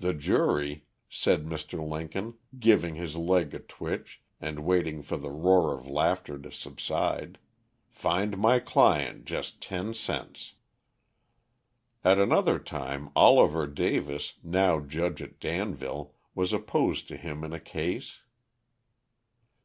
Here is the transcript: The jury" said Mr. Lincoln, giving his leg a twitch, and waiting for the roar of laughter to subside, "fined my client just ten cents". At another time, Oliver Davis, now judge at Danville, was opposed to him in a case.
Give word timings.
The 0.00 0.12
jury" 0.12 0.86
said 1.08 1.46
Mr. 1.46 1.78
Lincoln, 1.88 2.34
giving 2.58 2.96
his 2.96 3.14
leg 3.14 3.54
a 3.54 3.60
twitch, 3.60 4.20
and 4.40 4.64
waiting 4.64 5.02
for 5.02 5.16
the 5.16 5.30
roar 5.30 5.72
of 5.78 5.86
laughter 5.86 6.36
to 6.36 6.50
subside, 6.50 7.38
"fined 7.88 8.38
my 8.38 8.58
client 8.58 9.24
just 9.24 9.62
ten 9.62 9.94
cents". 9.94 10.54
At 12.02 12.18
another 12.18 12.58
time, 12.58 13.10
Oliver 13.14 13.68
Davis, 13.68 14.34
now 14.42 14.80
judge 14.80 15.22
at 15.22 15.38
Danville, 15.38 16.16
was 16.34 16.52
opposed 16.52 17.06
to 17.06 17.16
him 17.16 17.44
in 17.44 17.52
a 17.52 17.60
case. 17.60 18.22